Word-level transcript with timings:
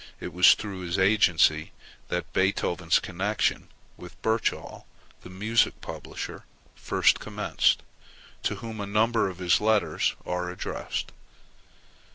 It 0.19 0.33
was 0.33 0.55
through 0.55 0.79
his 0.79 0.97
agency 0.97 1.73
that 2.07 2.33
Beethoven's 2.33 2.97
connection 2.97 3.67
with 3.97 4.19
Birchall, 4.23 4.87
the 5.21 5.29
music 5.29 5.79
publisher, 5.79 6.43
first 6.73 7.19
commenced, 7.19 7.83
to 8.41 8.55
whom 8.55 8.81
a 8.81 8.87
number 8.87 9.29
of 9.29 9.37
his 9.37 9.61
letters 9.61 10.15
are 10.25 10.49
addressed. 10.49 11.11